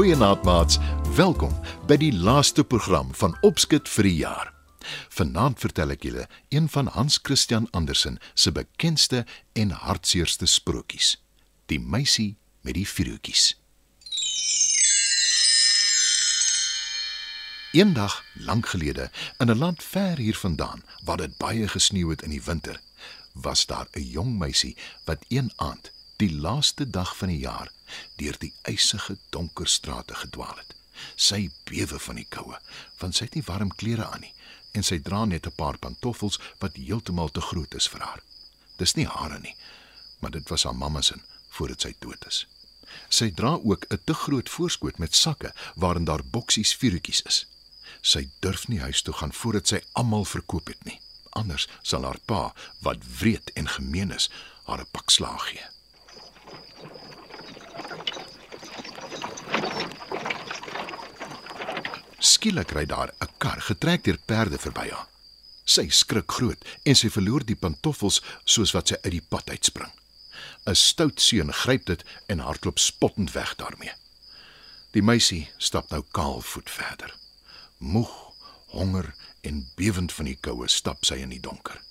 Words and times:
Goeienaand 0.00 0.42
maats, 0.42 0.78
welkom 1.14 1.52
by 1.86 1.96
die 2.00 2.12
laaste 2.16 2.64
program 2.64 3.14
van 3.14 3.36
Opskit 3.46 3.88
vir 3.88 4.08
jaar. 4.10 4.59
Vanaand 5.08 5.58
vertel 5.58 5.90
ek 5.90 6.02
julle 6.02 6.28
een 6.48 6.68
van 6.68 6.86
Hans 6.86 7.18
Christian 7.22 7.68
Andersen 7.70 8.18
se 8.34 8.52
bekendste 8.52 9.26
en 9.52 9.70
hartseerste 9.70 10.46
sprokies, 10.46 11.16
Die 11.66 11.80
meisie 11.80 12.36
met 12.60 12.74
die 12.74 12.88
vuurtjies. 12.88 13.60
Eendag 17.70 18.24
lank 18.34 18.66
gelede, 18.66 19.10
in 19.38 19.50
'n 19.50 19.58
land 19.58 19.82
ver 19.82 20.16
hiervandaan, 20.18 20.82
waar 21.04 21.16
dit 21.16 21.36
baie 21.38 21.68
gesneeu 21.68 22.10
het 22.10 22.22
in 22.22 22.30
die 22.30 22.42
winter, 22.42 22.80
was 23.32 23.66
daar 23.66 23.86
'n 23.92 24.02
jong 24.02 24.38
meisie 24.38 24.76
wat 25.04 25.24
een 25.28 25.52
aand, 25.56 25.92
die 26.16 26.32
laaste 26.32 26.90
dag 26.90 27.16
van 27.16 27.28
die 27.28 27.38
jaar, 27.38 27.70
deur 28.16 28.38
die 28.38 28.54
ysige 28.62 29.18
donker 29.30 29.66
strate 29.66 30.14
gedwaal 30.14 30.56
het. 30.56 30.79
Sy 31.16 31.50
bewe 31.64 31.98
van 31.98 32.16
die 32.16 32.26
koue, 32.28 32.58
want 32.98 33.14
sy 33.14 33.24
het 33.24 33.34
nie 33.34 33.46
warm 33.46 33.70
klere 33.74 34.06
aan 34.06 34.20
nie 34.20 34.34
en 34.72 34.86
sy 34.86 34.98
dra 35.02 35.24
net 35.24 35.46
'n 35.46 35.56
paar 35.56 35.78
pantoffels 35.78 36.38
wat 36.58 36.76
heeltemal 36.76 37.30
te 37.30 37.40
groot 37.40 37.74
is 37.74 37.88
vir 37.88 38.00
haar. 38.00 38.22
Dis 38.76 38.94
nie 38.94 39.06
hare 39.06 39.38
nie, 39.38 39.56
maar 40.20 40.30
dit 40.30 40.48
was 40.48 40.62
haar 40.62 40.76
mamma 40.76 41.02
se 41.02 41.14
voordat 41.48 41.80
sy 41.80 41.94
dood 41.98 42.26
is. 42.26 42.46
Sy 43.08 43.30
dra 43.30 43.58
ook 43.62 43.86
'n 43.90 44.00
te 44.04 44.14
groot 44.14 44.48
voorskoot 44.48 44.98
met 44.98 45.14
sakke 45.14 45.52
waarin 45.74 46.04
daar 46.04 46.24
boksies 46.24 46.74
vuurtjies 46.74 47.22
is. 47.22 47.46
Sy 48.02 48.28
durf 48.40 48.68
nie 48.68 48.80
huis 48.80 49.02
toe 49.02 49.14
gaan 49.14 49.32
voordat 49.32 49.68
sy 49.68 49.80
almal 49.92 50.24
verkoop 50.24 50.66
het 50.66 50.84
nie. 50.84 51.00
Anders 51.30 51.68
sal 51.82 52.04
haar 52.04 52.18
pa, 52.24 52.54
wat 52.80 52.98
wreed 53.18 53.50
en 53.54 53.68
gemeen 53.68 54.10
is, 54.12 54.30
haar 54.64 54.80
'n 54.80 54.90
pak 54.90 55.10
slaag 55.10 55.48
gee. 55.48 55.66
Skielik 62.40 62.70
ry 62.72 62.86
daar 62.88 63.12
'n 63.20 63.28
kar 63.36 63.60
getrek 63.60 64.04
deur 64.04 64.18
perde 64.24 64.58
verby 64.58 64.88
haar. 64.88 65.08
Sy 65.64 65.88
skrik 65.88 66.32
groot 66.32 66.62
en 66.82 66.96
sy 66.96 67.10
verloor 67.10 67.44
die 67.44 67.56
pantoffels 67.56 68.22
soos 68.44 68.72
wat 68.72 68.88
sy 68.88 68.96
uit 69.02 69.12
die 69.12 69.28
pad 69.28 69.50
uitspring. 69.50 69.92
'n 70.66 70.74
Stout 70.74 71.20
seun 71.20 71.52
gryp 71.52 71.84
dit 71.84 72.04
en 72.26 72.38
hardloop 72.38 72.78
spottend 72.78 73.32
weg 73.32 73.54
daarmee. 73.56 73.92
Die 74.92 75.02
meisie 75.02 75.50
stap 75.58 75.90
nou 75.90 76.02
kaalvoet 76.10 76.70
verder. 76.70 77.14
Moeg, 77.78 78.32
honger 78.66 79.14
en 79.40 79.70
bewend 79.76 80.12
van 80.12 80.24
die 80.24 80.38
koue 80.40 80.68
stap 80.68 81.04
sy 81.04 81.20
in 81.20 81.36
die 81.36 81.40
donker. 81.40 81.82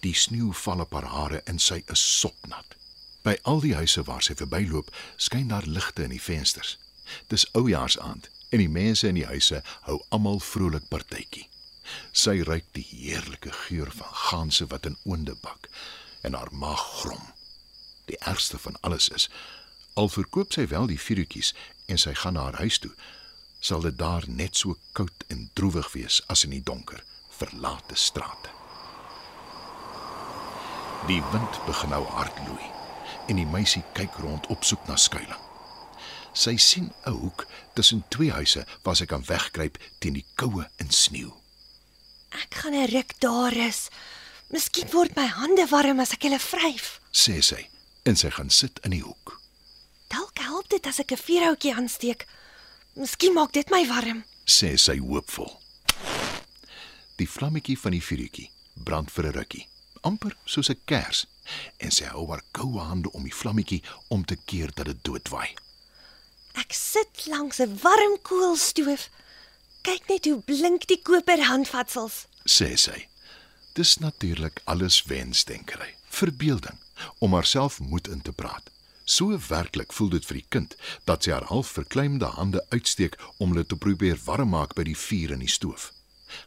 Die 0.00 0.14
sneeu 0.14 0.52
val 0.52 0.80
op 0.80 0.92
haar 0.92 1.10
hare 1.14 1.42
en 1.44 1.58
sy 1.58 1.84
is 1.86 2.20
sopnat. 2.20 2.74
By 3.22 3.38
al 3.42 3.60
die 3.60 3.74
huise 3.74 4.02
waar 4.02 4.22
sy 4.22 4.34
verbyloop, 4.34 4.90
skyn 5.16 5.48
daar 5.48 5.66
ligte 5.66 6.02
in 6.02 6.10
die 6.10 6.22
vensters. 6.22 6.78
Dis 7.28 7.46
oujaarsaand 7.52 8.30
en 8.48 8.62
die 8.62 8.70
mense 8.70 9.08
in 9.08 9.18
die 9.18 9.26
huise 9.26 9.62
hou 9.88 9.98
almal 10.14 10.40
vrolik 10.40 10.88
partytjie. 10.92 11.48
Sy 12.12 12.40
ruik 12.46 12.66
die 12.74 12.86
heerlike 12.86 13.52
geur 13.66 13.90
van 13.94 14.14
ganse 14.26 14.66
wat 14.72 14.86
in 14.86 14.98
oonde 15.04 15.36
bak 15.42 15.68
en 16.26 16.34
haar 16.34 16.50
maag 16.52 16.82
grom. 17.02 17.32
Die 18.06 18.18
ergste 18.18 18.58
van 18.58 18.78
alles 18.80 19.08
is 19.08 19.28
al 19.96 20.10
verkoop 20.12 20.52
sy 20.52 20.66
wel 20.68 20.90
die 20.90 21.00
vuurtjies 21.00 21.54
en 21.88 21.98
sy 21.98 22.12
gaan 22.20 22.36
na 22.36 22.42
haar 22.48 22.58
huis 22.60 22.76
toe, 22.82 22.92
sal 23.64 23.80
dit 23.86 23.96
daar 23.98 24.26
net 24.28 24.58
so 24.60 24.76
koud 24.98 25.24
en 25.32 25.48
droewig 25.56 25.88
wees 25.94 26.20
as 26.32 26.44
in 26.44 26.52
die 26.52 26.62
donker, 26.62 27.00
verlate 27.38 27.96
strate. 27.96 28.52
Die 31.08 31.22
wind 31.32 31.60
begin 31.64 31.94
nou 31.94 32.04
hard 32.12 32.44
loei 32.44 32.70
en 33.30 33.40
die 33.40 33.48
meisie 33.48 33.84
kyk 33.96 34.20
rond 34.20 34.46
op 34.52 34.64
soek 34.68 34.84
na 34.90 35.00
skuilings. 35.00 35.45
Sy 36.36 36.56
sien 36.60 36.92
'n 37.06 37.12
hoek 37.16 37.46
tussen 37.74 38.04
twee 38.08 38.30
huise 38.30 38.66
waar 38.84 38.96
sy 38.96 39.06
kan 39.06 39.24
wegkruip 39.24 39.78
teen 39.98 40.12
die 40.12 40.26
koue 40.36 40.68
en 40.76 40.90
sneeu. 40.90 41.32
Ek 42.30 42.54
gaan 42.54 42.74
'n 42.74 42.90
ruk 42.92 43.20
daar 43.20 43.56
is. 43.56 43.88
Miskien 44.52 44.90
word 44.92 45.16
my 45.16 45.26
hande 45.26 45.66
warm 45.70 46.00
as 46.00 46.12
ek 46.12 46.22
hulle 46.22 46.38
vryf. 46.38 47.00
sê 47.12 47.40
sy 47.42 47.68
en 48.04 48.16
sy 48.16 48.30
gaan 48.30 48.50
sit 48.50 48.78
in 48.84 48.90
die 48.90 49.02
hoek. 49.02 49.40
Dalk 50.08 50.38
help 50.38 50.68
dit 50.68 50.86
as 50.86 51.00
ek 51.00 51.12
'n 51.12 51.16
vuurhoutjie 51.16 51.74
aansteek. 51.74 52.26
Miskien 52.94 53.32
maak 53.32 53.52
dit 53.52 53.70
my 53.70 53.86
warm. 53.86 54.24
sê 54.44 54.76
sy 54.76 54.98
hoopvol. 54.98 55.60
Die 57.16 57.28
vlammetjie 57.28 57.78
van 57.78 57.92
die 57.92 58.02
vuurtjie 58.02 58.50
brand 58.74 59.10
vir 59.10 59.26
'n 59.26 59.32
rukkie, 59.32 59.68
amper 60.02 60.36
soos 60.44 60.68
'n 60.68 60.80
kers, 60.84 61.26
en 61.78 61.90
sy 61.90 62.04
hou 62.04 62.28
haar 62.28 62.42
koue 62.52 62.80
hande 62.80 63.10
om 63.12 63.22
die 63.22 63.34
vlammetjie 63.34 63.82
om 64.08 64.24
te 64.24 64.36
keer 64.36 64.70
dat 64.74 64.86
dit 64.86 65.04
doodwaai. 65.04 65.56
Ek 66.56 66.72
sit 66.72 67.26
langs 67.26 67.58
'n 67.60 67.78
warm 67.82 68.14
koolstoof. 68.22 69.10
Kyk 69.82 70.08
net 70.08 70.24
hoe 70.24 70.40
blink 70.40 70.86
die 70.86 71.02
koper 71.02 71.44
handvatsels. 71.44 72.26
sê 72.44 72.76
sy. 72.76 73.08
Dis 73.74 73.98
natuurlik 73.98 74.60
alles 74.64 75.02
wensdenkery, 75.02 75.94
verbeelding 76.08 76.78
om 77.18 77.32
haarself 77.32 77.80
moed 77.80 78.08
in 78.08 78.22
te 78.22 78.32
praat. 78.32 78.70
So 79.04 79.38
werklik 79.48 79.92
voel 79.92 80.08
dit 80.08 80.24
vir 80.26 80.36
die 80.36 80.46
kind 80.48 80.76
dat 81.04 81.22
sy 81.22 81.30
haar 81.30 81.44
half 81.44 81.68
verkleimde 81.68 82.26
hande 82.26 82.64
uitsteek 82.70 83.18
om 83.36 83.52
hulle 83.52 83.66
te 83.66 83.76
probeer 83.76 84.18
warm 84.24 84.48
maak 84.48 84.74
by 84.74 84.82
die 84.82 84.96
vuur 84.96 85.30
in 85.32 85.44
die 85.44 85.52
stoof. 85.58 85.92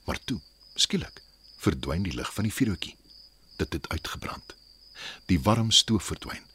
Maar 0.06 0.20
toe, 0.26 0.42
skielik, 0.76 1.22
verdwyn 1.58 2.04
die 2.04 2.16
lig 2.18 2.34
van 2.34 2.44
die 2.44 2.54
vuurtjie. 2.54 2.96
Dit 3.58 3.74
het 3.74 3.90
uitgebrand. 3.90 4.56
Die 5.26 5.40
warm 5.40 5.72
stoof 5.72 6.04
verdwyn 6.04 6.50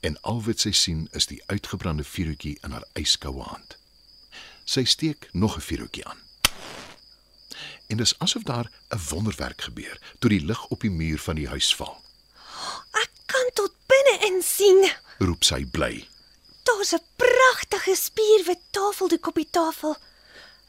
en 0.00 0.20
al 0.20 0.42
wat 0.42 0.60
sy 0.60 0.70
sien 0.70 1.08
is 1.12 1.26
die 1.26 1.42
uitgebrande 1.46 2.04
vuurtjie 2.04 2.58
in 2.62 2.70
haar 2.70 2.86
yskoue 2.92 3.42
hand. 3.42 3.76
Sy 4.64 4.84
steek 4.84 5.28
nog 5.32 5.56
'n 5.56 5.60
vuurtjie 5.60 6.06
aan. 6.06 6.18
En 7.86 7.96
dis 7.96 8.18
asof 8.18 8.42
daar 8.42 8.70
'n 8.88 9.00
wonderwerk 9.08 9.62
gebeur 9.62 10.00
toe 10.18 10.30
die 10.30 10.44
lig 10.44 10.66
op 10.66 10.80
die 10.80 10.90
muur 10.90 11.18
van 11.18 11.34
die 11.34 11.48
huis 11.48 11.74
val. 11.74 12.02
Ek 12.90 13.10
kan 13.26 13.50
tot 13.54 13.72
binne 13.86 14.26
in 14.26 14.42
sien. 14.42 14.90
Roep 15.18 15.44
sy 15.44 15.64
bly. 15.64 16.08
Daar's 16.62 16.92
'n 16.92 17.02
pragtige 17.16 17.94
spierwit 17.94 18.60
tafeldoek 18.70 19.26
op 19.26 19.34
die 19.34 19.50
tafel. 19.50 19.96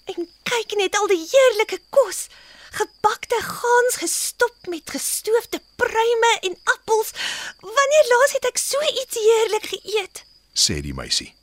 En 0.05 0.29
kyk 0.43 0.75
net 0.77 0.95
al 0.95 1.07
die 1.07 1.27
heerlike 1.31 1.81
kos. 1.89 2.27
Gebakte 2.71 3.39
gaans 3.41 3.95
gestop 3.95 4.55
met 4.67 4.89
gestoofde 4.89 5.61
pruime 5.75 6.37
en 6.41 6.57
appels. 6.63 7.11
Wanneer 7.59 8.05
laas 8.13 8.33
het 8.33 8.45
ek 8.45 8.57
so 8.57 8.81
iets 8.81 9.15
heerlik 9.15 9.65
geëet? 9.65 10.25
sê 10.57 10.81
die 10.81 10.93
meisie. 10.93 11.33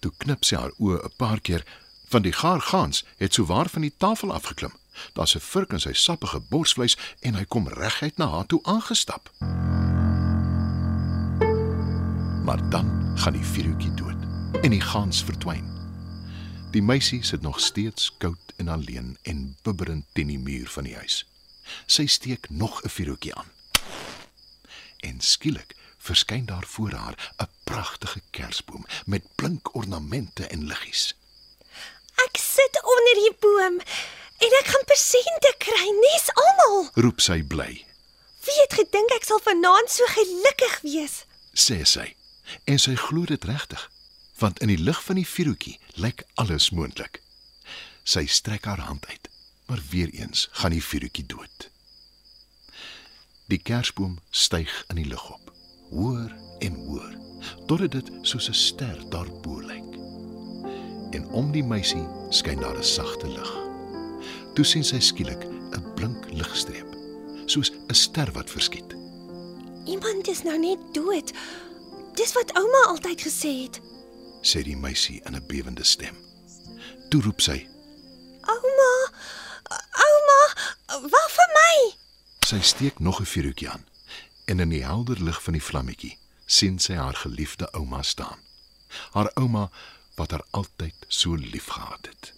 Toe 0.00 0.12
knip 0.22 0.44
sy 0.46 0.56
haar 0.56 0.74
oë 0.78 1.02
'n 1.04 1.16
paar 1.18 1.40
keer 1.40 1.64
van 2.08 2.22
die 2.22 2.32
gaar 2.32 2.60
gans 2.60 3.04
het 3.18 3.34
so 3.34 3.44
waar 3.44 3.68
van 3.68 3.82
die 3.82 3.94
tafel 3.96 4.32
afgeklim. 4.32 4.72
Daar's 5.14 5.34
'n 5.34 5.40
vurk 5.40 5.72
in 5.72 5.80
sy 5.80 5.92
sappige 5.92 6.40
borsvleis 6.40 6.96
en 7.20 7.34
hy 7.34 7.44
kom 7.44 7.68
reguit 7.68 8.16
na 8.16 8.28
haar 8.28 8.46
toe 8.46 8.60
aangestap. 8.62 9.30
Maar 12.44 12.70
dan 12.70 13.12
gaan 13.16 13.32
die 13.32 13.44
vuurtjie 13.44 13.94
dood 13.94 14.20
en 14.62 14.70
die 14.70 14.80
gans 14.80 15.22
verdwyn. 15.22 15.77
Die 16.70 16.82
meisie 16.82 17.24
sit 17.24 17.40
nog 17.40 17.60
steeds 17.60 18.12
koud 18.18 18.52
en 18.56 18.68
alleen 18.68 19.16
en 19.22 19.56
bibberend 19.62 20.04
teen 20.12 20.26
die 20.26 20.38
muur 20.38 20.68
van 20.68 20.84
die 20.84 20.96
huis. 20.96 21.24
Sy 21.86 22.06
steek 22.06 22.50
nog 22.50 22.82
'n 22.82 22.88
vuurtjie 22.88 23.34
aan. 23.34 23.50
En 25.00 25.20
skielik 25.20 25.76
verskyn 25.98 26.46
daar 26.46 26.66
voor 26.66 26.92
haar 26.92 27.32
'n 27.36 27.48
pragtige 27.64 28.20
kersboom 28.30 28.86
met 29.06 29.34
blink 29.34 29.74
ornamente 29.74 30.46
en 30.46 30.66
liggies. 30.66 31.14
Ek 32.14 32.36
sit 32.36 32.82
onder 32.82 33.14
die 33.14 33.36
boom 33.40 33.80
en 34.38 34.50
ek 34.60 34.66
gaan 34.66 34.84
persente 34.84 35.54
kry, 35.58 35.86
nes 36.04 36.26
almal. 36.34 36.90
Roep 36.94 37.20
sy 37.20 37.42
bly. 37.42 37.84
Wie 38.44 38.60
het 38.60 38.72
gedink 38.72 39.10
ek 39.10 39.24
sal 39.24 39.40
vanaand 39.42 39.90
so 39.90 40.04
gelukkig 40.06 40.80
wees? 40.80 41.24
sê 41.52 41.84
sy. 41.84 42.16
En 42.64 42.78
sy 42.78 42.94
glo 42.94 43.24
dit 43.24 43.44
regtig, 43.44 43.90
want 44.38 44.60
in 44.60 44.70
die 44.72 44.78
lig 44.78 45.00
van 45.04 45.18
die 45.18 45.26
vuurtjie 45.26 45.78
lyk 45.94 46.24
alles 46.34 46.70
moontlik. 46.70 47.22
Sy 48.02 48.26
strek 48.26 48.64
haar 48.64 48.80
hand 48.80 49.06
uit, 49.06 49.28
maar 49.66 49.82
weer 49.90 50.10
eens 50.14 50.48
gaan 50.50 50.74
die 50.76 50.84
vuurtjie 50.84 51.26
dood. 51.26 51.70
Die 53.48 53.58
kersboom 53.58 54.18
styg 54.30 54.84
in 54.88 55.00
die 55.00 55.08
lug 55.08 55.24
op, 55.32 55.52
hoër 55.90 56.34
en 56.64 56.74
hoër, 56.74 57.14
totdat 57.66 57.92
dit 57.92 58.12
soos 58.22 58.48
'n 58.48 58.54
ster 58.54 58.98
daarbo 59.10 59.60
lyk. 59.60 59.96
En 61.16 61.24
om 61.32 61.52
die 61.52 61.64
meisie 61.64 62.06
skyn 62.30 62.60
daar 62.60 62.78
'n 62.78 62.84
sagte 62.84 63.28
lig. 63.28 63.52
Toe 64.54 64.64
sien 64.64 64.84
sy 64.84 65.00
skielik 65.00 65.44
'n 65.44 65.94
blink 65.94 66.30
ligstreep. 66.30 66.88
soos 67.50 67.70
'n 67.88 67.94
ster 67.94 68.32
wat 68.32 68.50
verskiet. 68.50 68.94
Iemand 69.84 70.28
is 70.28 70.42
nou 70.42 70.58
net 70.58 70.78
dood. 70.92 71.32
Dis 72.14 72.32
wat 72.32 72.52
ouma 72.52 72.82
altyd 72.86 73.20
gesê 73.20 73.62
het. 73.62 73.80
Sê 74.42 74.62
die 74.62 74.76
meisie 74.76 75.20
in 75.26 75.34
'n 75.36 75.46
bewende 75.46 75.84
stem. 75.84 76.16
Toe 77.10 77.22
roep 77.22 77.40
sy. 77.40 77.66
Ouma, 78.42 78.92
ouma, 80.06 80.40
wag 81.08 81.30
vir 81.36 81.48
my. 81.58 81.96
Sy 82.46 82.60
steek 82.60 82.98
nog 83.00 83.20
'n 83.20 83.24
vuurtjie 83.26 83.68
aan 83.70 83.84
en 84.46 84.60
in 84.60 84.68
die 84.68 84.84
helder 84.84 85.20
lig 85.22 85.42
van 85.42 85.52
die 85.52 85.62
vlammetjie 85.62 86.18
sien 86.46 86.78
sy 86.78 86.94
haar 86.94 87.14
geliefde 87.14 87.68
ouma 87.72 88.02
staan. 88.02 88.38
Haar 89.12 89.30
ouma 89.34 89.70
wat 90.16 90.30
haar 90.30 90.44
altyd 90.50 90.94
so 91.08 91.34
liefgehad 91.34 92.06
het, 92.06 92.32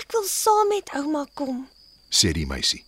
Ek 0.00 0.12
wil 0.12 0.24
saam 0.24 0.68
met 0.68 0.90
ouma 0.94 1.26
kom. 1.34 1.68
sê 2.10 2.32
die 2.32 2.46
meisie. 2.46 2.84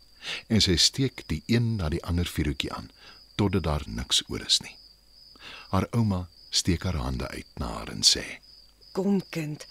En 0.48 0.60
sy 0.60 0.76
steek 0.76 1.22
die 1.28 1.42
een 1.46 1.76
na 1.76 1.88
die 1.88 2.04
ander 2.04 2.26
vuurtjie 2.26 2.72
aan 2.72 2.90
totdat 3.36 3.62
daar 3.62 3.82
niks 3.86 4.22
oor 4.28 4.40
is 4.46 4.60
nie. 4.60 4.76
Haar 5.70 5.86
ouma 5.90 6.28
steek 6.58 6.84
haar 6.88 6.98
hande 6.98 7.28
uit 7.28 7.58
na 7.62 7.70
haar 7.78 7.92
en 7.94 8.02
sê: 8.02 8.24
Kom 8.92 9.22
kind. 9.30 9.66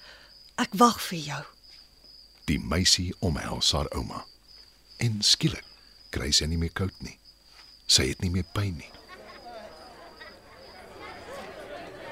Ek 0.57 0.73
wag 0.79 0.99
vir 1.09 1.19
jou. 1.19 1.43
Die 2.47 2.59
meisie 2.59 3.11
omhels 3.19 3.73
haar 3.75 3.89
ouma. 3.93 4.23
En 5.03 5.19
skielik 5.21 5.65
kry 6.15 6.31
sy 6.31 6.47
nie 6.49 6.57
meer 6.57 6.73
koud 6.73 6.95
nie. 7.03 7.17
Sy 7.87 8.07
het 8.09 8.23
nie 8.23 8.31
meer 8.33 8.47
pyn 8.55 8.77
nie. 8.79 8.91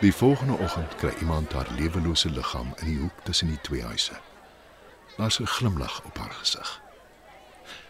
Die 0.03 0.11
volgende 0.13 0.57
oggend 0.59 0.95
kry 0.99 1.13
iemand 1.23 1.53
haar 1.55 1.69
lewelose 1.79 2.29
liggaam 2.29 2.73
in 2.83 2.89
die 2.91 2.97
hoek 2.99 3.21
tussen 3.23 3.47
die 3.53 3.61
twee 3.63 3.83
huise. 3.83 4.17
Daar's 5.17 5.39
'n 5.39 5.47
glimlag 5.47 6.03
op 6.05 6.17
haar 6.17 6.35
gesig. 6.41 6.81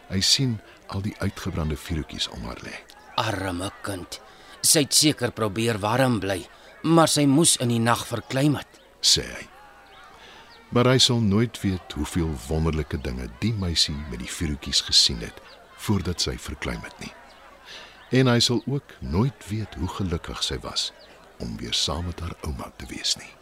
Hy 0.08 0.20
sien 0.20 0.60
al 0.86 1.02
die 1.02 1.16
uitgebrande 1.18 1.76
vuurtjies 1.76 2.28
om 2.28 2.44
haar 2.44 2.60
lê. 2.62 2.74
Arme 3.14 3.72
kind. 3.82 4.20
Sy 4.60 4.80
het 4.86 4.94
seker 4.94 5.32
probeer 5.32 5.78
warm 5.78 6.20
bly, 6.20 6.46
maar 6.86 7.10
sy 7.10 7.26
moes 7.26 7.56
in 7.62 7.72
die 7.72 7.82
nag 7.82 8.06
verkleim 8.06 8.54
het. 8.58 8.80
sê 9.00 9.22
hy. 9.22 9.44
Maar 10.74 10.90
hy 10.90 10.98
sal 10.98 11.20
nooit 11.22 11.60
weet 11.62 11.92
hoeveel 11.94 12.32
wonderlike 12.48 12.98
dinge 13.00 13.28
die 13.38 13.52
meisie 13.54 13.94
met 14.10 14.18
die 14.18 14.30
vuurtjies 14.30 14.80
gesien 14.88 15.20
het 15.22 15.38
voordat 15.76 16.20
sy 16.20 16.34
verkleim 16.38 16.82
het 16.82 16.98
nie. 16.98 17.12
En 18.10 18.30
hy 18.30 18.40
sal 18.40 18.62
ook 18.66 18.96
nooit 19.00 19.48
weet 19.48 19.74
hoe 19.78 19.88
gelukkig 19.98 20.42
sy 20.42 20.58
was 20.62 20.92
om 21.38 21.56
weer 21.60 21.74
saam 21.74 22.06
met 22.06 22.20
haar 22.20 22.34
ouma 22.48 22.72
te 22.76 22.86
wees 22.90 23.16
nie. 23.20 23.35